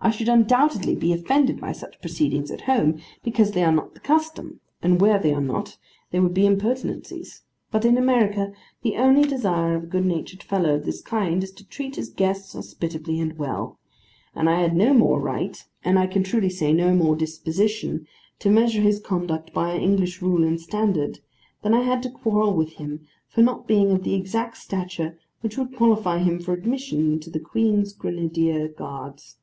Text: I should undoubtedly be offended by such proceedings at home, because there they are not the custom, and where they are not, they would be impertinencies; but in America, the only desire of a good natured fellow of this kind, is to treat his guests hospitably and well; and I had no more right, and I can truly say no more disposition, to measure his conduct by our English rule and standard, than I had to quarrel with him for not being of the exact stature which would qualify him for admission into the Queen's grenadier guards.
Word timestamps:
I 0.00 0.10
should 0.10 0.28
undoubtedly 0.28 0.94
be 0.94 1.14
offended 1.14 1.58
by 1.58 1.72
such 1.72 1.98
proceedings 2.02 2.50
at 2.50 2.62
home, 2.68 2.98
because 3.22 3.52
there 3.52 3.64
they 3.64 3.64
are 3.64 3.72
not 3.72 3.94
the 3.94 4.00
custom, 4.00 4.60
and 4.82 5.00
where 5.00 5.18
they 5.18 5.32
are 5.32 5.40
not, 5.40 5.78
they 6.10 6.20
would 6.20 6.34
be 6.34 6.42
impertinencies; 6.44 7.40
but 7.70 7.86
in 7.86 7.96
America, 7.96 8.52
the 8.82 8.98
only 8.98 9.26
desire 9.26 9.74
of 9.76 9.84
a 9.84 9.86
good 9.86 10.04
natured 10.04 10.42
fellow 10.42 10.74
of 10.74 10.84
this 10.84 11.00
kind, 11.00 11.42
is 11.42 11.52
to 11.52 11.66
treat 11.66 11.96
his 11.96 12.10
guests 12.10 12.52
hospitably 12.52 13.18
and 13.18 13.38
well; 13.38 13.78
and 14.34 14.46
I 14.50 14.60
had 14.60 14.76
no 14.76 14.92
more 14.92 15.18
right, 15.18 15.64
and 15.82 15.98
I 15.98 16.06
can 16.06 16.22
truly 16.22 16.50
say 16.50 16.70
no 16.74 16.94
more 16.94 17.16
disposition, 17.16 18.06
to 18.40 18.50
measure 18.50 18.82
his 18.82 19.00
conduct 19.00 19.54
by 19.54 19.70
our 19.70 19.80
English 19.80 20.20
rule 20.20 20.44
and 20.44 20.60
standard, 20.60 21.20
than 21.62 21.72
I 21.72 21.80
had 21.80 22.02
to 22.02 22.10
quarrel 22.10 22.52
with 22.54 22.72
him 22.74 23.06
for 23.26 23.40
not 23.40 23.66
being 23.66 23.90
of 23.90 24.02
the 24.02 24.12
exact 24.14 24.58
stature 24.58 25.18
which 25.40 25.56
would 25.56 25.74
qualify 25.74 26.18
him 26.18 26.40
for 26.40 26.52
admission 26.52 27.10
into 27.14 27.30
the 27.30 27.40
Queen's 27.40 27.94
grenadier 27.94 28.68
guards. 28.68 29.38